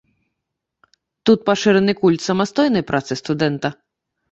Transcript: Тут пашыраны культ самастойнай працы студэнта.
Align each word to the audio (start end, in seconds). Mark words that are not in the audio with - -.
Тут 1.25 1.39
пашыраны 1.51 1.93
культ 2.01 2.21
самастойнай 2.29 2.87
працы 2.91 3.21
студэнта. 3.23 3.75